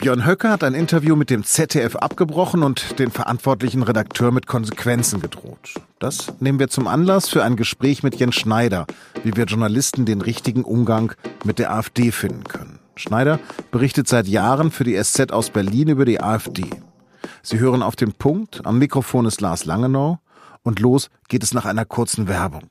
Björn 0.00 0.24
Höcke 0.24 0.48
hat 0.48 0.64
ein 0.64 0.72
Interview 0.72 1.14
mit 1.14 1.28
dem 1.28 1.44
ZDF 1.44 1.94
abgebrochen 1.94 2.62
und 2.62 2.98
den 2.98 3.10
verantwortlichen 3.10 3.82
Redakteur 3.82 4.30
mit 4.30 4.46
Konsequenzen 4.46 5.20
gedroht. 5.20 5.74
Das 5.98 6.32
nehmen 6.40 6.58
wir 6.58 6.68
zum 6.68 6.86
Anlass 6.86 7.28
für 7.28 7.44
ein 7.44 7.54
Gespräch 7.54 8.02
mit 8.02 8.16
Jens 8.16 8.36
Schneider, 8.36 8.86
wie 9.24 9.36
wir 9.36 9.44
Journalisten 9.44 10.06
den 10.06 10.22
richtigen 10.22 10.64
Umgang 10.64 11.12
mit 11.44 11.58
der 11.58 11.74
AfD 11.74 12.12
finden 12.12 12.44
können. 12.44 12.78
Schneider 12.96 13.40
berichtet 13.72 14.08
seit 14.08 14.26
Jahren 14.26 14.70
für 14.70 14.84
die 14.84 14.96
SZ 14.96 15.32
aus 15.32 15.50
Berlin 15.50 15.88
über 15.88 16.06
die 16.06 16.22
AfD. 16.22 16.64
Sie 17.42 17.58
hören 17.58 17.82
auf 17.82 17.94
den 17.94 18.14
Punkt, 18.14 18.64
am 18.64 18.78
Mikrofon 18.78 19.26
ist 19.26 19.42
Lars 19.42 19.66
Langenau 19.66 20.18
und 20.62 20.80
los 20.80 21.10
geht 21.28 21.42
es 21.42 21.52
nach 21.52 21.66
einer 21.66 21.84
kurzen 21.84 22.26
Werbung. 22.26 22.70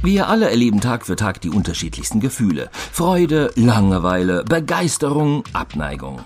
Wir 0.00 0.28
alle 0.28 0.48
erleben 0.48 0.80
Tag 0.80 1.06
für 1.06 1.16
Tag 1.16 1.40
die 1.40 1.50
unterschiedlichsten 1.50 2.20
Gefühle. 2.20 2.70
Freude, 2.72 3.50
Langeweile, 3.56 4.44
Begeisterung, 4.44 5.42
Abneigung. 5.52 6.20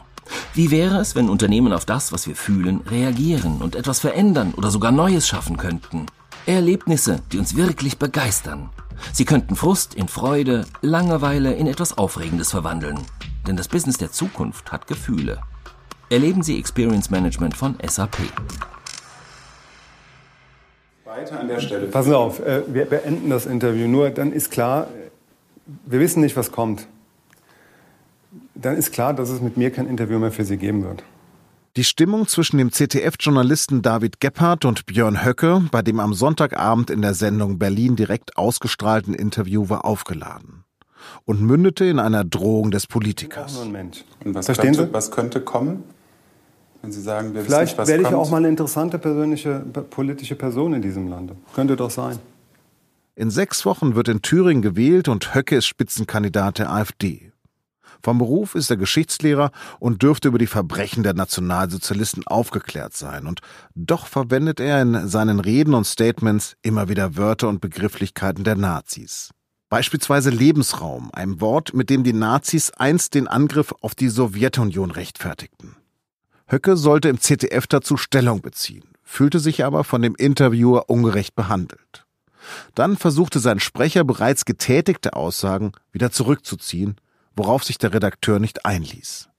Wie 0.52 0.70
wäre 0.70 0.98
es, 0.98 1.14
wenn 1.14 1.30
Unternehmen 1.30 1.72
auf 1.72 1.86
das, 1.86 2.12
was 2.12 2.26
wir 2.26 2.36
fühlen, 2.36 2.82
reagieren 2.82 3.62
und 3.62 3.74
etwas 3.74 4.00
verändern 4.00 4.52
oder 4.58 4.70
sogar 4.70 4.92
Neues 4.92 5.26
schaffen 5.26 5.56
könnten? 5.56 6.04
Erlebnisse, 6.44 7.22
die 7.32 7.38
uns 7.38 7.56
wirklich 7.56 7.98
begeistern. 7.98 8.68
Sie 9.14 9.24
könnten 9.24 9.56
Frust 9.56 9.94
in 9.94 10.06
Freude, 10.06 10.66
Langeweile 10.82 11.54
in 11.54 11.66
etwas 11.66 11.96
Aufregendes 11.96 12.50
verwandeln. 12.50 13.00
Denn 13.46 13.56
das 13.56 13.68
Business 13.68 13.96
der 13.96 14.12
Zukunft 14.12 14.70
hat 14.70 14.86
Gefühle. 14.86 15.40
Erleben 16.10 16.42
Sie 16.42 16.58
Experience 16.58 17.08
Management 17.08 17.56
von 17.56 17.76
SAP 17.82 18.18
weiter 21.16 21.40
an 21.40 21.48
der 21.48 21.60
Stelle. 21.60 21.86
Passen 21.86 22.10
Sie 22.10 22.16
auf, 22.16 22.40
äh, 22.40 22.62
wir 22.66 22.84
beenden 22.86 23.30
das 23.30 23.46
Interview. 23.46 23.88
Nur 23.88 24.10
dann 24.10 24.32
ist 24.32 24.50
klar, 24.50 24.88
wir 25.86 26.00
wissen 26.00 26.20
nicht, 26.20 26.36
was 26.36 26.52
kommt. 26.52 26.86
Dann 28.54 28.76
ist 28.76 28.92
klar, 28.92 29.14
dass 29.14 29.28
es 29.28 29.40
mit 29.40 29.56
mir 29.56 29.70
kein 29.70 29.86
Interview 29.86 30.18
mehr 30.18 30.32
für 30.32 30.44
Sie 30.44 30.56
geben 30.56 30.84
wird. 30.84 31.02
Die 31.76 31.84
Stimmung 31.84 32.28
zwischen 32.28 32.58
dem 32.58 32.70
ZDF-Journalisten 32.70 33.80
David 33.80 34.20
Gebhardt 34.20 34.66
und 34.66 34.84
Björn 34.84 35.24
Höcke 35.24 35.62
bei 35.70 35.80
dem 35.80 36.00
am 36.00 36.12
Sonntagabend 36.12 36.90
in 36.90 37.00
der 37.00 37.14
Sendung 37.14 37.58
Berlin 37.58 37.96
direkt 37.96 38.36
ausgestrahlten 38.36 39.14
Interview 39.14 39.70
war 39.70 39.86
aufgeladen 39.86 40.64
und 41.24 41.40
mündete 41.40 41.86
in 41.86 41.98
einer 41.98 42.24
Drohung 42.24 42.70
des 42.70 42.86
Politikers. 42.86 43.56
Und 43.56 43.74
was 44.34 44.46
Verstehen 44.46 44.74
könnte, 44.74 44.88
Sie? 44.88 44.92
Was 44.92 45.10
könnte 45.10 45.40
kommen? 45.40 45.84
Wenn 46.82 46.90
Sie 46.90 47.00
sagen, 47.00 47.32
wir 47.32 47.42
Vielleicht 47.44 47.78
nicht, 47.78 47.88
werde 47.88 48.02
ich 48.02 48.14
auch 48.14 48.30
mal 48.30 48.38
eine 48.38 48.48
interessante 48.48 48.98
persönliche, 48.98 49.60
politische 49.90 50.34
Person 50.34 50.74
in 50.74 50.82
diesem 50.82 51.08
Lande. 51.08 51.36
Könnte 51.54 51.76
doch 51.76 51.90
sein. 51.90 52.18
In 53.14 53.30
sechs 53.30 53.64
Wochen 53.64 53.94
wird 53.94 54.08
in 54.08 54.20
Thüringen 54.20 54.62
gewählt 54.62 55.06
und 55.06 55.34
Höcke 55.34 55.56
ist 55.56 55.66
Spitzenkandidat 55.66 56.58
der 56.58 56.72
AfD. 56.72 57.30
Vom 58.02 58.18
Beruf 58.18 58.56
ist 58.56 58.68
er 58.68 58.76
Geschichtslehrer 58.76 59.52
und 59.78 60.02
dürfte 60.02 60.26
über 60.26 60.38
die 60.38 60.48
Verbrechen 60.48 61.04
der 61.04 61.14
Nationalsozialisten 61.14 62.26
aufgeklärt 62.26 62.96
sein. 62.96 63.28
Und 63.28 63.42
doch 63.76 64.06
verwendet 64.06 64.58
er 64.58 64.82
in 64.82 65.06
seinen 65.06 65.38
Reden 65.38 65.74
und 65.74 65.86
Statements 65.86 66.56
immer 66.62 66.88
wieder 66.88 67.16
Wörter 67.16 67.48
und 67.48 67.60
Begrifflichkeiten 67.60 68.42
der 68.42 68.56
Nazis. 68.56 69.30
Beispielsweise 69.68 70.30
Lebensraum, 70.30 71.10
ein 71.12 71.40
Wort, 71.40 71.74
mit 71.74 71.90
dem 71.90 72.02
die 72.02 72.12
Nazis 72.12 72.70
einst 72.70 73.14
den 73.14 73.28
Angriff 73.28 73.72
auf 73.82 73.94
die 73.94 74.08
Sowjetunion 74.08 74.90
rechtfertigten. 74.90 75.76
Höcke 76.52 76.76
sollte 76.76 77.08
im 77.08 77.18
ZDF 77.18 77.66
dazu 77.66 77.96
Stellung 77.96 78.42
beziehen, 78.42 78.84
fühlte 79.02 79.40
sich 79.40 79.64
aber 79.64 79.84
von 79.84 80.02
dem 80.02 80.14
Interviewer 80.14 80.90
ungerecht 80.90 81.34
behandelt. 81.34 82.04
Dann 82.74 82.98
versuchte 82.98 83.38
sein 83.38 83.58
Sprecher 83.58 84.04
bereits 84.04 84.44
getätigte 84.44 85.14
Aussagen 85.14 85.72
wieder 85.92 86.10
zurückzuziehen, 86.10 86.96
worauf 87.34 87.64
sich 87.64 87.78
der 87.78 87.94
Redakteur 87.94 88.38
nicht 88.38 88.66
einließ. 88.66 89.30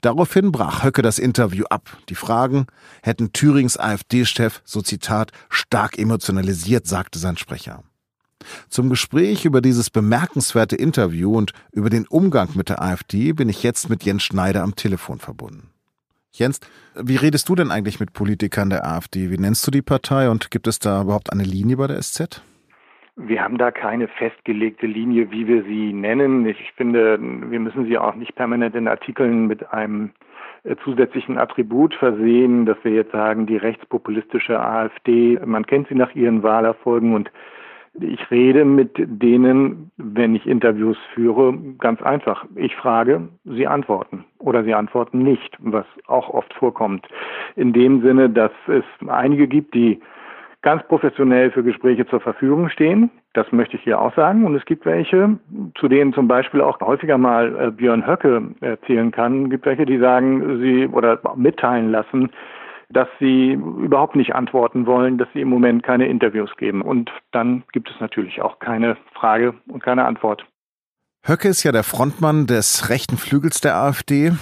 Daraufhin 0.00 0.50
brach 0.50 0.82
Höcke 0.82 1.02
das 1.02 1.18
Interview 1.18 1.66
ab. 1.66 1.94
Die 2.08 2.14
Fragen 2.14 2.68
hätten 3.02 3.34
Thürings 3.34 3.76
AfD-Chef, 3.76 4.62
so 4.64 4.80
Zitat, 4.80 5.32
stark 5.50 5.98
emotionalisiert, 5.98 6.86
sagte 6.86 7.18
sein 7.18 7.36
Sprecher. 7.36 7.82
Zum 8.70 8.88
Gespräch 8.88 9.44
über 9.44 9.60
dieses 9.60 9.90
bemerkenswerte 9.90 10.76
Interview 10.76 11.36
und 11.36 11.52
über 11.72 11.90
den 11.90 12.06
Umgang 12.06 12.48
mit 12.54 12.70
der 12.70 12.80
AfD 12.80 13.32
bin 13.32 13.50
ich 13.50 13.62
jetzt 13.62 13.90
mit 13.90 14.04
Jens 14.04 14.22
Schneider 14.22 14.62
am 14.62 14.74
Telefon 14.74 15.18
verbunden. 15.18 15.68
Jens, 16.38 16.60
wie 16.94 17.16
redest 17.16 17.48
du 17.48 17.54
denn 17.54 17.70
eigentlich 17.70 17.98
mit 18.00 18.12
Politikern 18.12 18.70
der 18.70 18.84
AfD? 18.86 19.30
Wie 19.30 19.38
nennst 19.38 19.66
du 19.66 19.70
die 19.70 19.82
Partei 19.82 20.28
und 20.30 20.50
gibt 20.50 20.66
es 20.66 20.78
da 20.78 21.02
überhaupt 21.02 21.32
eine 21.32 21.44
Linie 21.44 21.76
bei 21.76 21.86
der 21.86 22.00
SZ? 22.00 22.42
Wir 23.16 23.42
haben 23.42 23.56
da 23.56 23.70
keine 23.70 24.08
festgelegte 24.08 24.86
Linie, 24.86 25.30
wie 25.30 25.46
wir 25.46 25.62
sie 25.64 25.94
nennen. 25.94 26.46
Ich 26.46 26.72
finde, 26.76 27.18
wir 27.18 27.60
müssen 27.60 27.86
sie 27.86 27.96
auch 27.96 28.14
nicht 28.14 28.34
permanent 28.34 28.74
in 28.74 28.88
Artikeln 28.88 29.46
mit 29.46 29.72
einem 29.72 30.10
äh, 30.64 30.76
zusätzlichen 30.84 31.38
Attribut 31.38 31.94
versehen, 31.94 32.66
dass 32.66 32.76
wir 32.82 32.92
jetzt 32.92 33.12
sagen, 33.12 33.46
die 33.46 33.56
rechtspopulistische 33.56 34.60
AfD, 34.60 35.38
man 35.46 35.64
kennt 35.64 35.88
sie 35.88 35.94
nach 35.94 36.14
ihren 36.14 36.42
Wahlerfolgen 36.42 37.14
und 37.14 37.30
ich 38.00 38.30
rede 38.30 38.64
mit 38.64 38.90
denen, 38.96 39.90
wenn 39.96 40.34
ich 40.34 40.46
Interviews 40.46 40.98
führe, 41.14 41.56
ganz 41.78 42.02
einfach. 42.02 42.44
Ich 42.54 42.74
frage, 42.76 43.28
sie 43.44 43.66
antworten 43.66 44.24
oder 44.38 44.64
sie 44.64 44.74
antworten 44.74 45.22
nicht, 45.22 45.56
was 45.60 45.86
auch 46.06 46.28
oft 46.30 46.52
vorkommt. 46.54 47.06
In 47.56 47.72
dem 47.72 48.02
Sinne, 48.02 48.30
dass 48.30 48.52
es 48.66 48.84
einige 49.08 49.46
gibt, 49.48 49.74
die 49.74 50.00
ganz 50.62 50.82
professionell 50.88 51.52
für 51.52 51.62
Gespräche 51.62 52.06
zur 52.06 52.20
Verfügung 52.20 52.68
stehen. 52.68 53.10
Das 53.34 53.50
möchte 53.52 53.76
ich 53.76 53.82
hier 53.82 54.00
auch 54.00 54.14
sagen. 54.16 54.44
Und 54.44 54.56
es 54.56 54.64
gibt 54.64 54.84
welche, 54.84 55.38
zu 55.78 55.86
denen 55.86 56.12
zum 56.12 56.26
Beispiel 56.26 56.60
auch 56.60 56.80
häufiger 56.80 57.18
mal 57.18 57.54
äh, 57.56 57.70
Björn 57.70 58.06
Höcke 58.06 58.42
erzählen 58.60 59.12
kann. 59.12 59.44
Es 59.44 59.50
gibt 59.50 59.66
welche, 59.66 59.86
die 59.86 59.98
sagen, 59.98 60.58
sie 60.60 60.88
oder 60.88 61.20
mitteilen 61.36 61.90
lassen, 61.92 62.30
dass 62.88 63.08
sie 63.18 63.52
überhaupt 63.52 64.16
nicht 64.16 64.34
antworten 64.34 64.86
wollen, 64.86 65.18
dass 65.18 65.28
sie 65.32 65.40
im 65.40 65.48
Moment 65.48 65.82
keine 65.82 66.06
Interviews 66.06 66.50
geben. 66.56 66.82
Und 66.82 67.10
dann 67.32 67.64
gibt 67.72 67.90
es 67.90 68.00
natürlich 68.00 68.40
auch 68.42 68.58
keine 68.58 68.96
Frage 69.14 69.54
und 69.68 69.82
keine 69.82 70.04
Antwort. 70.04 70.44
Höcke 71.24 71.48
ist 71.48 71.64
ja 71.64 71.72
der 71.72 71.82
Frontmann 71.82 72.46
des 72.46 72.88
rechten 72.88 73.16
Flügels 73.16 73.60
der 73.60 73.76
AfD. 73.76 74.32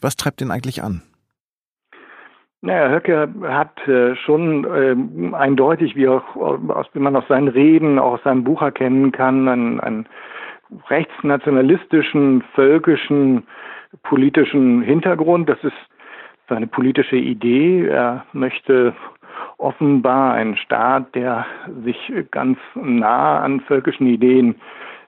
Was 0.00 0.16
treibt 0.16 0.40
ihn 0.40 0.52
eigentlich 0.52 0.82
an? 0.82 1.02
Naja, 2.60 2.90
Höcke 2.90 3.28
hat 3.42 3.86
äh, 3.86 4.16
schon 4.16 4.64
äh, 4.64 5.34
eindeutig, 5.34 5.94
wie, 5.94 6.08
auch, 6.08 6.36
aus, 6.36 6.86
wie 6.92 6.98
man 6.98 7.14
aus 7.14 7.26
seinen 7.28 7.48
Reden, 7.48 7.98
auch 7.98 8.14
aus 8.14 8.22
seinem 8.24 8.42
Buch 8.42 8.62
erkennen 8.62 9.12
kann, 9.12 9.48
einen, 9.48 9.80
einen 9.80 10.06
rechtsnationalistischen, 10.88 12.42
völkischen, 12.54 13.44
politischen 14.02 14.82
Hintergrund. 14.82 15.48
Das 15.48 15.62
ist 15.62 15.76
seine 16.48 16.66
politische 16.66 17.16
Idee. 17.16 17.86
Er 17.86 18.24
möchte 18.32 18.94
offenbar 19.58 20.34
einen 20.34 20.56
Staat, 20.56 21.14
der 21.14 21.46
sich 21.84 22.12
ganz 22.30 22.58
nah 22.74 23.40
an 23.40 23.60
völkischen 23.60 24.06
Ideen 24.06 24.56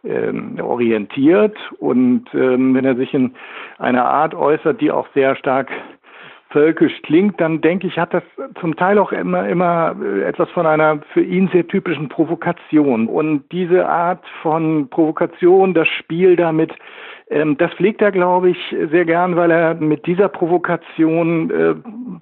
ähm, 0.05 0.59
orientiert 0.61 1.57
und 1.79 2.25
ähm, 2.35 2.75
wenn 2.75 2.85
er 2.85 2.97
sich 2.97 3.13
in 3.13 3.35
einer 3.79 4.05
Art 4.05 4.35
äußert, 4.35 4.81
die 4.81 4.91
auch 4.91 5.07
sehr 5.15 5.37
stark 5.37 5.71
völkisch 6.51 7.01
klingt, 7.03 7.41
dann 7.41 7.61
denke 7.61 7.87
ich, 7.87 7.99
hat 7.99 8.13
das 8.13 8.25
zum 8.61 8.75
Teil 8.77 8.99
auch 8.99 9.13
immer, 9.13 9.49
immer 9.49 9.95
äh, 10.03 10.23
etwas 10.23 10.51
von 10.51 10.67
einer 10.67 11.01
für 11.13 11.23
ihn 11.23 11.49
sehr 11.53 11.67
typischen 11.67 12.09
Provokation. 12.09 13.07
Und 13.07 13.45
diese 13.53 13.89
Art 13.89 14.25
von 14.43 14.89
Provokation, 14.89 15.75
das 15.75 15.89
Spiel 15.89 16.37
damit, 16.37 16.73
das 17.31 17.73
pflegt 17.75 18.03
er, 18.03 18.11
glaube 18.11 18.51
ich, 18.51 18.77
sehr 18.91 19.05
gern, 19.05 19.37
weil 19.37 19.53
er 19.53 19.75
mit 19.75 20.05
dieser 20.07 20.29
Provokation 20.29 21.51
äh, 21.51 21.75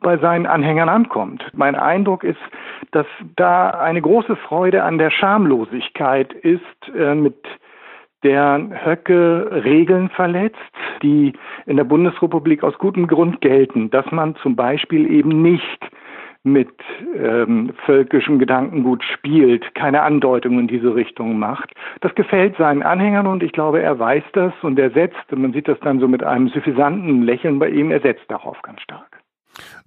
bei 0.02 0.18
seinen 0.18 0.46
Anhängern 0.46 0.90
ankommt. 0.90 1.42
Mein 1.54 1.74
Eindruck 1.76 2.24
ist, 2.24 2.40
dass 2.90 3.06
da 3.36 3.70
eine 3.70 4.02
große 4.02 4.36
Freude 4.36 4.82
an 4.82 4.98
der 4.98 5.10
Schamlosigkeit 5.10 6.34
ist, 6.34 6.60
äh, 6.94 7.14
mit 7.14 7.36
der 8.22 8.68
Höcke 8.84 9.62
Regeln 9.64 10.10
verletzt, 10.10 10.58
die 11.02 11.32
in 11.66 11.76
der 11.76 11.84
Bundesrepublik 11.84 12.62
aus 12.62 12.76
gutem 12.76 13.06
Grund 13.06 13.40
gelten, 13.40 13.90
dass 13.90 14.10
man 14.10 14.36
zum 14.36 14.56
Beispiel 14.56 15.10
eben 15.10 15.40
nicht 15.40 15.87
mit 16.52 16.70
ähm, 17.16 17.72
völkischem 17.84 18.38
Gedankengut 18.38 19.02
spielt, 19.04 19.74
keine 19.74 20.02
Andeutung 20.02 20.58
in 20.58 20.68
diese 20.68 20.94
Richtung 20.94 21.38
macht. 21.38 21.72
Das 22.00 22.14
gefällt 22.14 22.56
seinen 22.56 22.82
Anhängern 22.82 23.26
und 23.26 23.42
ich 23.42 23.52
glaube, 23.52 23.80
er 23.80 23.98
weiß 23.98 24.24
das 24.32 24.52
und 24.62 24.78
er 24.78 24.90
setzt, 24.90 25.16
man 25.34 25.52
sieht 25.52 25.68
das 25.68 25.78
dann 25.80 26.00
so 26.00 26.08
mit 26.08 26.24
einem 26.24 26.48
suffisanten 26.48 27.22
Lächeln 27.22 27.58
bei 27.58 27.68
ihm, 27.68 27.90
er 27.90 28.00
setzt 28.00 28.30
darauf 28.30 28.60
ganz 28.62 28.80
stark. 28.82 29.17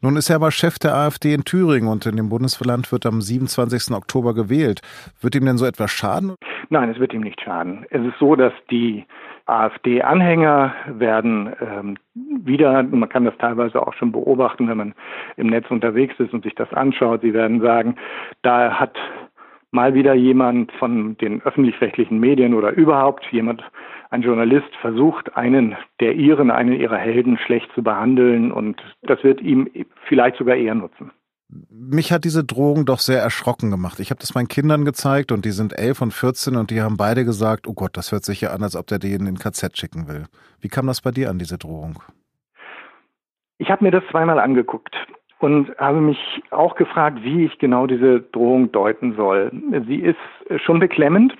Nun 0.01 0.17
ist 0.17 0.29
er 0.29 0.37
aber 0.37 0.51
Chef 0.51 0.79
der 0.79 0.95
AfD 0.95 1.33
in 1.33 1.43
Thüringen 1.43 1.89
und 1.89 2.05
in 2.05 2.17
dem 2.17 2.29
Bundesland 2.29 2.91
wird 2.91 3.05
am 3.05 3.21
27. 3.21 3.95
Oktober 3.95 4.33
gewählt. 4.33 4.81
Wird 5.21 5.35
ihm 5.35 5.45
denn 5.45 5.57
so 5.57 5.65
etwas 5.65 5.91
schaden? 5.91 6.35
Nein, 6.69 6.89
es 6.89 6.99
wird 6.99 7.13
ihm 7.13 7.21
nicht 7.21 7.41
schaden. 7.41 7.85
Es 7.89 8.01
ist 8.01 8.17
so, 8.19 8.35
dass 8.35 8.53
die 8.69 9.05
AfD-Anhänger 9.45 10.73
werden 10.87 11.53
ähm, 11.59 11.97
wieder, 12.13 12.83
man 12.83 13.09
kann 13.09 13.25
das 13.25 13.37
teilweise 13.37 13.85
auch 13.85 13.93
schon 13.93 14.11
beobachten, 14.11 14.69
wenn 14.69 14.77
man 14.77 14.93
im 15.35 15.47
Netz 15.47 15.69
unterwegs 15.69 16.15
ist 16.19 16.33
und 16.33 16.43
sich 16.43 16.55
das 16.55 16.71
anschaut, 16.73 17.21
sie 17.21 17.33
werden 17.33 17.61
sagen, 17.61 17.95
da 18.43 18.79
hat 18.79 18.95
mal 19.71 19.93
wieder 19.93 20.13
jemand 20.13 20.71
von 20.73 21.17
den 21.17 21.41
öffentlich-rechtlichen 21.41 22.19
Medien 22.19 22.53
oder 22.53 22.71
überhaupt 22.71 23.25
jemand, 23.31 23.63
ein 24.09 24.21
Journalist 24.21 24.75
versucht, 24.81 25.35
einen 25.37 25.75
der 26.01 26.15
ihren, 26.15 26.51
einen 26.51 26.73
ihrer 26.73 26.97
Helden 26.97 27.37
schlecht 27.37 27.69
zu 27.73 27.81
behandeln 27.81 28.51
und 28.51 28.81
das 29.03 29.23
wird 29.23 29.41
ihm 29.41 29.69
vielleicht 30.07 30.37
sogar 30.37 30.57
eher 30.57 30.75
nutzen. 30.75 31.11
Mich 31.69 32.11
hat 32.11 32.23
diese 32.23 32.43
Drohung 32.43 32.85
doch 32.85 32.99
sehr 32.99 33.21
erschrocken 33.21 33.71
gemacht. 33.71 33.99
Ich 33.99 34.09
habe 34.09 34.19
das 34.19 34.35
meinen 34.35 34.47
Kindern 34.47 34.85
gezeigt 34.85 35.31
und 35.31 35.43
die 35.43 35.51
sind 35.51 35.77
elf 35.77 36.01
und 36.01 36.13
14 36.13 36.55
und 36.55 36.71
die 36.71 36.81
haben 36.81 36.95
beide 36.97 37.25
gesagt, 37.25 37.67
oh 37.67 37.73
Gott, 37.73 37.97
das 37.97 38.11
hört 38.11 38.23
sich 38.23 38.41
ja 38.41 38.51
an, 38.51 38.63
als 38.63 38.75
ob 38.75 38.87
der 38.87 38.99
die 38.99 39.13
in 39.13 39.25
den 39.25 39.37
KZ 39.37 39.77
schicken 39.77 40.07
will. 40.07 40.25
Wie 40.59 40.69
kam 40.69 40.87
das 40.87 41.01
bei 41.01 41.11
dir 41.11 41.29
an, 41.29 41.39
diese 41.39 41.57
Drohung? 41.57 42.01
Ich 43.57 43.69
habe 43.69 43.83
mir 43.83 43.91
das 43.91 44.03
zweimal 44.11 44.39
angeguckt 44.39 44.95
und 45.41 45.75
habe 45.77 46.01
mich 46.01 46.19
auch 46.51 46.75
gefragt, 46.75 47.19
wie 47.23 47.45
ich 47.45 47.57
genau 47.59 47.87
diese 47.87 48.21
Drohung 48.21 48.71
deuten 48.71 49.15
soll. 49.15 49.51
Sie 49.87 49.97
ist 49.97 50.17
schon 50.63 50.79
beklemmend. 50.79 51.35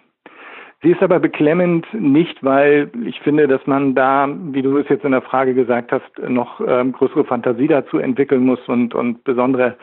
Sie 0.84 0.90
ist 0.90 1.04
aber 1.04 1.20
beklemmend 1.20 1.86
nicht, 1.94 2.44
weil 2.44 2.90
ich 3.06 3.20
finde, 3.22 3.48
dass 3.48 3.66
man 3.68 3.94
da, 3.94 4.28
wie 4.52 4.64
du 4.64 4.78
es 4.80 4.90
jetzt 4.90 5.06
in 5.06 5.12
der 5.12 5.22
Frage 5.22 5.54
gesagt 5.54 5.92
hast, 5.92 6.18
noch 6.28 6.60
ähm, 6.66 6.92
größere 6.92 7.24
Fantasie 7.24 7.68
dazu 7.68 8.00
entwickeln 8.00 8.44
muss 8.44 8.60
und, 8.68 8.96
und 8.96 9.24
besondere, 9.24 9.78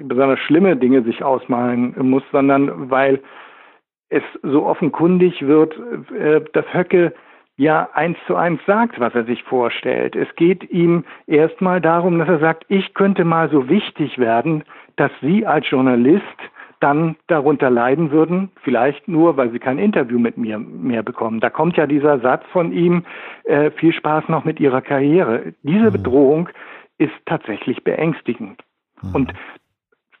besonders 0.00 0.40
schlimme 0.40 0.76
Dinge 0.76 1.02
sich 1.02 1.22
ausmalen 1.22 1.94
muss, 1.98 2.24
sondern 2.32 2.90
weil 2.90 3.20
es 4.08 4.24
so 4.42 4.66
offenkundig 4.66 5.46
wird, 5.46 5.72
äh, 6.18 6.40
dass 6.52 6.64
Höcke 6.74 7.12
ja 7.60 7.90
eins 7.92 8.16
zu 8.26 8.36
eins 8.36 8.58
sagt, 8.66 8.98
was 9.00 9.14
er 9.14 9.24
sich 9.24 9.42
vorstellt. 9.42 10.16
Es 10.16 10.34
geht 10.36 10.70
ihm 10.70 11.04
erstmal 11.26 11.82
darum, 11.82 12.18
dass 12.18 12.28
er 12.28 12.38
sagt, 12.38 12.64
ich 12.68 12.94
könnte 12.94 13.24
mal 13.24 13.50
so 13.50 13.68
wichtig 13.68 14.18
werden, 14.18 14.64
dass 14.96 15.10
Sie 15.20 15.46
als 15.46 15.68
Journalist 15.68 16.24
dann 16.80 17.16
darunter 17.26 17.68
leiden 17.68 18.10
würden, 18.10 18.50
vielleicht 18.62 19.06
nur, 19.06 19.36
weil 19.36 19.50
sie 19.50 19.58
kein 19.58 19.78
Interview 19.78 20.18
mit 20.18 20.38
mir 20.38 20.58
mehr 20.58 21.02
bekommen. 21.02 21.40
Da 21.40 21.50
kommt 21.50 21.76
ja 21.76 21.86
dieser 21.86 22.20
Satz 22.20 22.42
von 22.50 22.72
ihm, 22.72 23.04
äh, 23.44 23.70
viel 23.72 23.92
Spaß 23.92 24.30
noch 24.30 24.46
mit 24.46 24.58
ihrer 24.58 24.80
Karriere. 24.80 25.52
Diese 25.62 25.88
mhm. 25.88 25.92
Bedrohung 25.92 26.48
ist 26.96 27.12
tatsächlich 27.26 27.84
beängstigend. 27.84 28.62
Mhm. 29.02 29.14
Und 29.14 29.32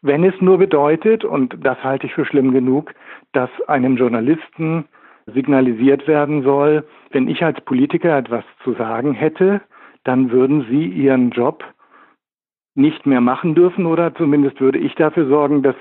wenn 0.02 0.22
es 0.22 0.34
nur 0.42 0.58
bedeutet, 0.58 1.24
und 1.24 1.56
das 1.64 1.82
halte 1.82 2.06
ich 2.06 2.12
für 2.12 2.26
schlimm 2.26 2.52
genug, 2.52 2.92
dass 3.32 3.48
einem 3.66 3.96
Journalisten 3.96 4.84
signalisiert 5.26 6.06
werden 6.06 6.42
soll, 6.42 6.84
wenn 7.10 7.28
ich 7.28 7.44
als 7.44 7.60
Politiker 7.60 8.16
etwas 8.16 8.44
zu 8.64 8.74
sagen 8.74 9.12
hätte, 9.12 9.60
dann 10.04 10.30
würden 10.30 10.66
Sie 10.70 10.86
Ihren 10.86 11.30
Job 11.30 11.64
nicht 12.74 13.04
mehr 13.04 13.20
machen 13.20 13.54
dürfen 13.54 13.84
oder 13.84 14.14
zumindest 14.14 14.60
würde 14.60 14.78
ich 14.78 14.94
dafür 14.94 15.26
sorgen, 15.26 15.62
dass 15.62 15.74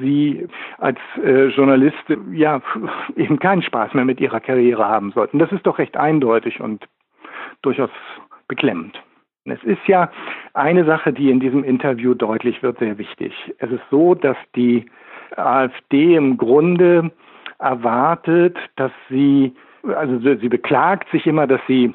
Sie 0.00 0.46
als 0.78 0.98
äh, 1.22 1.46
Journalist 1.46 1.96
ja 2.32 2.60
eben 3.16 3.38
keinen 3.38 3.62
Spaß 3.62 3.94
mehr 3.94 4.04
mit 4.04 4.20
Ihrer 4.20 4.40
Karriere 4.40 4.86
haben 4.86 5.12
sollten. 5.12 5.38
Das 5.38 5.52
ist 5.52 5.66
doch 5.66 5.78
recht 5.78 5.96
eindeutig 5.96 6.60
und 6.60 6.84
durchaus 7.62 7.90
beklemmend. 8.48 9.00
Es 9.46 9.62
ist 9.62 9.86
ja 9.86 10.10
eine 10.54 10.84
Sache, 10.84 11.12
die 11.12 11.30
in 11.30 11.38
diesem 11.38 11.64
Interview 11.64 12.14
deutlich 12.14 12.62
wird, 12.62 12.78
sehr 12.78 12.96
wichtig. 12.98 13.34
Es 13.58 13.70
ist 13.70 13.82
so, 13.90 14.14
dass 14.14 14.38
die 14.56 14.86
AfD 15.36 16.16
im 16.16 16.38
Grunde 16.38 17.10
erwartet, 17.64 18.56
dass 18.76 18.92
sie, 19.08 19.54
also 19.82 20.18
sie 20.18 20.48
beklagt 20.48 21.10
sich 21.10 21.26
immer, 21.26 21.46
dass 21.46 21.60
sie 21.66 21.94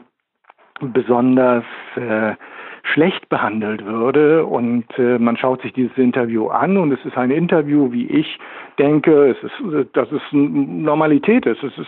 besonders 0.81 1.63
äh, 1.95 2.36
schlecht 2.83 3.30
behandelt 3.30 3.86
würde. 3.86 4.45
Und 4.45 4.86
äh, 4.98 5.19
man 5.19 5.38
schaut 5.38 5.62
sich 5.62 5.74
dieses 5.74 5.98
Interview 5.98 6.48
an 6.48 6.77
und 6.77 6.92
es 6.92 7.04
ist 7.06 7.18
ein 7.18 7.31
Interview, 7.31 7.92
wie 7.92 8.07
ich 8.07 8.39
denke, 8.77 9.30
es 9.30 9.38
ist, 9.44 9.95
dass 9.95 10.12
es 10.12 10.21
Normalität 10.31 11.45
ist. 11.45 11.63
Es 11.63 11.77
ist 11.77 11.88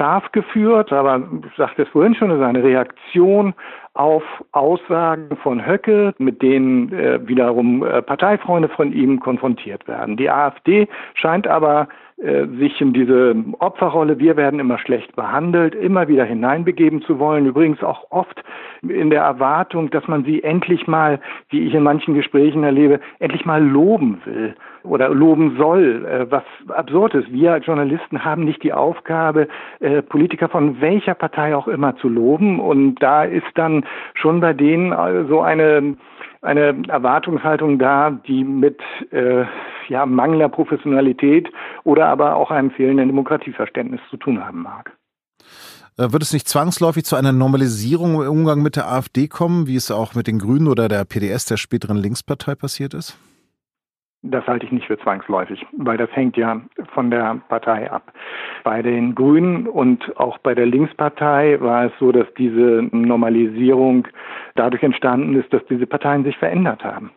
scharf 0.00 0.32
geführt, 0.32 0.94
aber 0.94 1.20
ich 1.46 1.56
sagte 1.58 1.82
es 1.82 1.88
vorhin 1.90 2.14
schon, 2.14 2.30
es 2.30 2.38
ist 2.38 2.42
eine 2.42 2.62
Reaktion 2.62 3.52
auf 3.92 4.22
Aussagen 4.52 5.36
von 5.42 5.66
Höcke, 5.66 6.14
mit 6.16 6.40
denen 6.40 6.90
äh, 6.90 7.20
wiederum 7.28 7.84
äh, 7.84 8.00
Parteifreunde 8.00 8.70
von 8.70 8.94
ihm 8.94 9.20
konfrontiert 9.20 9.86
werden. 9.86 10.16
Die 10.16 10.30
AfD 10.30 10.88
scheint 11.12 11.46
aber 11.46 11.88
äh, 12.16 12.46
sich 12.46 12.80
in 12.80 12.94
diese 12.94 13.34
Opferrolle, 13.58 14.18
wir 14.18 14.38
werden 14.38 14.58
immer 14.58 14.78
schlecht 14.78 15.14
behandelt, 15.16 15.74
immer 15.74 16.08
wieder 16.08 16.24
hineinbegeben 16.24 17.02
zu 17.02 17.18
wollen. 17.18 17.44
Übrigens 17.44 17.82
auch 17.82 18.06
oft 18.08 18.42
in 18.80 19.10
der 19.10 19.22
Erwartung, 19.22 19.90
dass 19.90 20.08
man 20.08 20.24
sie 20.24 20.42
endlich 20.42 20.86
mal, 20.86 21.20
wie 21.50 21.66
ich 21.66 21.74
in 21.74 21.82
manchen 21.82 22.14
Gesprächen 22.14 22.64
erlebe, 22.64 23.00
endlich 23.18 23.44
mal 23.44 23.62
loben 23.62 24.22
will 24.24 24.54
oder 24.82 25.08
loben 25.08 25.56
soll, 25.56 26.04
äh, 26.06 26.30
was 26.30 26.42
absurd 26.68 27.14
ist. 27.14 27.32
Wir 27.32 27.52
als 27.52 27.66
Journalisten 27.66 28.24
haben 28.24 28.44
nicht 28.44 28.62
die 28.62 28.72
Aufgabe, 28.72 29.48
äh, 29.80 30.02
Politiker 30.02 30.48
von 30.48 30.80
welcher 30.80 31.14
Partei 31.14 31.54
auch 31.54 31.68
immer 31.68 31.96
zu 31.96 32.08
loben. 32.08 32.60
Und 32.60 32.96
da 32.96 33.24
ist 33.24 33.46
dann 33.54 33.84
schon 34.14 34.40
bei 34.40 34.52
denen 34.52 35.26
so 35.28 35.40
eine 35.40 35.96
eine 36.42 36.88
Erwartungshaltung 36.88 37.78
da, 37.78 38.10
die 38.10 38.44
mit 38.44 38.80
äh, 39.10 39.44
ja, 39.88 40.06
mangelnder 40.06 40.48
Professionalität 40.48 41.50
oder 41.84 42.06
aber 42.06 42.36
auch 42.36 42.50
einem 42.50 42.70
fehlenden 42.70 43.08
Demokratieverständnis 43.08 44.00
zu 44.08 44.16
tun 44.16 44.42
haben 44.42 44.62
mag. 44.62 44.96
Äh, 45.98 46.12
wird 46.12 46.22
es 46.22 46.32
nicht 46.32 46.48
zwangsläufig 46.48 47.04
zu 47.04 47.16
einer 47.16 47.32
Normalisierung 47.32 48.22
im 48.22 48.28
Umgang 48.28 48.62
mit 48.62 48.76
der 48.76 48.90
AfD 48.90 49.28
kommen, 49.28 49.66
wie 49.66 49.76
es 49.76 49.90
auch 49.90 50.14
mit 50.14 50.26
den 50.26 50.38
Grünen 50.38 50.68
oder 50.68 50.88
der 50.88 51.04
PDS, 51.04 51.44
der 51.44 51.56
späteren 51.58 51.96
Linkspartei, 51.96 52.54
passiert 52.54 52.94
ist? 52.94 53.18
Das 54.22 54.46
halte 54.46 54.66
ich 54.66 54.72
nicht 54.72 54.86
für 54.86 54.98
zwangsläufig, 54.98 55.64
weil 55.72 55.96
das 55.96 56.14
hängt 56.14 56.36
ja 56.36 56.60
von 56.92 57.10
der 57.10 57.40
Partei 57.48 57.90
ab. 57.90 58.12
Bei 58.64 58.82
den 58.82 59.14
Grünen 59.14 59.66
und 59.66 60.14
auch 60.18 60.36
bei 60.38 60.54
der 60.54 60.66
Linkspartei 60.66 61.58
war 61.60 61.86
es 61.86 61.92
so, 61.98 62.12
dass 62.12 62.26
diese 62.34 62.86
Normalisierung 62.92 64.06
dadurch 64.56 64.82
entstanden 64.82 65.36
ist, 65.36 65.50
dass 65.54 65.64
diese 65.70 65.86
Parteien 65.86 66.24
sich 66.24 66.36
verändert 66.36 66.84
haben. 66.84 67.10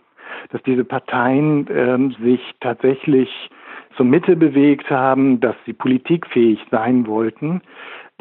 Dass 0.52 0.64
diese 0.64 0.86
Parteien 0.86 1.68
äh, 1.68 2.24
sich 2.24 2.42
tatsächlich 2.62 3.30
zur 3.98 4.06
Mitte 4.06 4.38
bewegt 4.38 4.90
haben, 4.90 5.42
dass 5.42 5.56
sie 5.66 5.74
politikfähig 5.74 6.60
sein 6.72 7.06
wollten. 7.06 7.62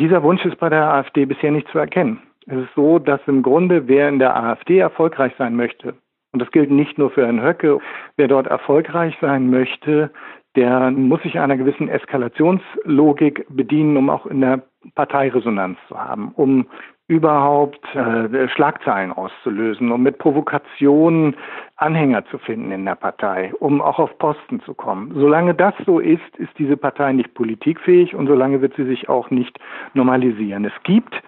Dieser 0.00 0.24
Wunsch 0.24 0.44
ist 0.44 0.58
bei 0.58 0.68
der 0.68 0.92
AfD 0.92 1.24
bisher 1.24 1.52
nicht 1.52 1.68
zu 1.68 1.78
erkennen. 1.78 2.20
Es 2.46 2.56
ist 2.56 2.74
so, 2.74 2.98
dass 2.98 3.20
im 3.26 3.42
Grunde, 3.42 3.86
wer 3.86 4.08
in 4.08 4.18
der 4.18 4.36
AfD 4.36 4.78
erfolgreich 4.78 5.32
sein 5.38 5.54
möchte, 5.54 5.94
und 6.32 6.40
das 6.40 6.50
gilt 6.50 6.70
nicht 6.70 6.98
nur 6.98 7.10
für 7.10 7.24
Herrn 7.24 7.42
Höcke. 7.42 7.78
Wer 8.16 8.28
dort 8.28 8.46
erfolgreich 8.46 9.16
sein 9.20 9.50
möchte, 9.50 10.10
der 10.56 10.90
muss 10.90 11.22
sich 11.22 11.38
einer 11.38 11.56
gewissen 11.56 11.88
Eskalationslogik 11.88 13.46
bedienen, 13.48 13.96
um 13.96 14.10
auch 14.10 14.26
in 14.26 14.40
der 14.40 14.62
Partei 14.94 15.30
Resonanz 15.30 15.78
zu 15.88 15.98
haben, 15.98 16.32
um 16.34 16.66
überhaupt 17.08 17.84
äh, 17.94 18.48
Schlagzeilen 18.48 19.12
auszulösen, 19.12 19.92
um 19.92 20.02
mit 20.02 20.18
Provokationen 20.18 21.36
Anhänger 21.76 22.24
zu 22.26 22.38
finden 22.38 22.70
in 22.70 22.84
der 22.84 22.94
Partei, 22.94 23.52
um 23.58 23.82
auch 23.82 23.98
auf 23.98 24.16
Posten 24.18 24.60
zu 24.60 24.72
kommen. 24.72 25.12
Solange 25.14 25.54
das 25.54 25.74
so 25.84 25.98
ist, 25.98 26.36
ist 26.38 26.56
diese 26.58 26.76
Partei 26.76 27.12
nicht 27.12 27.34
politikfähig 27.34 28.14
und 28.14 28.28
solange 28.28 28.62
wird 28.62 28.74
sie 28.76 28.84
sich 28.86 29.08
auch 29.08 29.30
nicht 29.30 29.58
normalisieren. 29.94 30.64
Es 30.64 30.72
gibt 30.84 31.22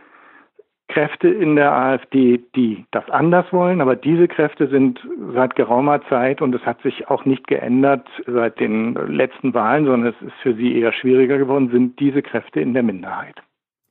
Kräfte 0.95 1.27
in 1.27 1.57
der 1.57 1.73
AfD, 1.73 2.41
die 2.55 2.87
das 2.93 3.11
anders 3.11 3.47
wollen, 3.53 3.81
aber 3.81 3.97
diese 3.97 4.29
Kräfte 4.29 4.69
sind 4.69 5.01
seit 5.35 5.57
geraumer 5.57 6.01
Zeit 6.09 6.41
und 6.41 6.55
es 6.55 6.63
hat 6.63 6.81
sich 6.83 7.09
auch 7.09 7.25
nicht 7.25 7.49
geändert 7.49 8.07
seit 8.27 8.61
den 8.61 8.95
letzten 9.09 9.53
Wahlen, 9.55 9.87
sondern 9.87 10.15
es 10.15 10.27
ist 10.27 10.37
für 10.41 10.55
sie 10.55 10.79
eher 10.79 10.93
schwieriger 10.93 11.37
geworden, 11.37 11.69
sind 11.73 11.99
diese 11.99 12.23
Kräfte 12.23 12.61
in 12.61 12.75
der 12.75 12.85
Minderheit. 12.85 13.35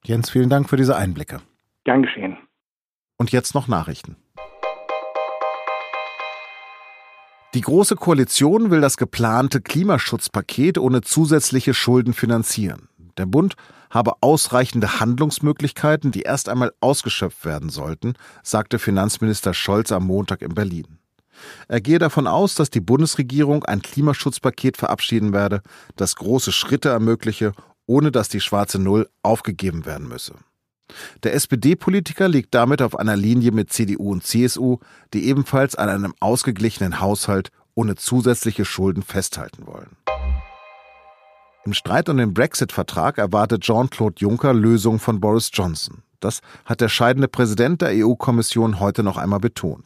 Jens, 0.05 0.29
vielen 0.29 0.49
Dank 0.49 0.69
für 0.69 0.77
diese 0.77 0.95
Einblicke. 0.95 1.41
Gern 1.83 2.03
geschehen. 2.03 2.37
Und 3.17 3.33
jetzt 3.33 3.53
noch 3.53 3.67
Nachrichten. 3.67 4.15
Die 7.53 7.61
Große 7.61 7.97
Koalition 7.97 8.71
will 8.71 8.79
das 8.79 8.95
geplante 8.95 9.59
Klimaschutzpaket 9.59 10.77
ohne 10.77 11.01
zusätzliche 11.01 11.73
Schulden 11.73 12.13
finanzieren. 12.13 12.87
Der 13.17 13.25
Bund 13.25 13.55
habe 13.89 14.13
ausreichende 14.21 14.99
Handlungsmöglichkeiten, 14.99 16.11
die 16.11 16.21
erst 16.21 16.49
einmal 16.49 16.73
ausgeschöpft 16.79 17.45
werden 17.45 17.69
sollten, 17.69 18.13
sagte 18.41 18.79
Finanzminister 18.79 19.53
Scholz 19.53 19.91
am 19.91 20.07
Montag 20.07 20.41
in 20.41 20.53
Berlin. 20.53 20.99
Er 21.67 21.81
gehe 21.81 21.99
davon 21.99 22.27
aus, 22.27 22.55
dass 22.55 22.69
die 22.69 22.79
Bundesregierung 22.79 23.63
ein 23.65 23.81
Klimaschutzpaket 23.81 24.77
verabschieden 24.77 25.33
werde, 25.33 25.61
das 25.95 26.15
große 26.15 26.51
Schritte 26.51 26.89
ermögliche, 26.89 27.53
ohne 27.85 28.11
dass 28.11 28.29
die 28.29 28.39
schwarze 28.39 28.79
Null 28.79 29.09
aufgegeben 29.23 29.85
werden 29.85 30.07
müsse. 30.07 30.35
Der 31.23 31.33
SPD-Politiker 31.33 32.27
liegt 32.27 32.53
damit 32.53 32.81
auf 32.81 32.97
einer 32.97 33.15
Linie 33.15 33.51
mit 33.51 33.71
CDU 33.71 34.11
und 34.11 34.23
CSU, 34.23 34.77
die 35.13 35.25
ebenfalls 35.25 35.75
an 35.75 35.89
einem 35.89 36.13
ausgeglichenen 36.19 36.99
Haushalt 36.99 37.49
ohne 37.75 37.95
zusätzliche 37.95 38.65
Schulden 38.65 39.01
festhalten 39.01 39.65
wollen. 39.65 39.97
Im 41.65 41.73
Streit 41.73 42.09
um 42.09 42.17
den 42.17 42.33
Brexit-Vertrag 42.33 43.17
erwartet 43.17 43.61
Jean-Claude 43.61 44.15
Juncker 44.17 44.53
Lösungen 44.53 44.99
von 44.99 45.21
Boris 45.21 45.49
Johnson. 45.53 46.03
Das 46.19 46.41
hat 46.65 46.81
der 46.81 46.89
scheidende 46.89 47.29
Präsident 47.29 47.81
der 47.81 47.91
EU-Kommission 47.93 48.81
heute 48.81 49.01
noch 49.01 49.15
einmal 49.15 49.39
betont. 49.39 49.85